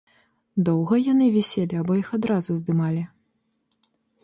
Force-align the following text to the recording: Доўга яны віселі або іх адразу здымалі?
Доўга 0.69 0.97
яны 1.01 1.27
віселі 1.35 1.75
або 1.83 1.99
іх 2.01 2.09
адразу 2.19 2.51
здымалі? 2.63 3.07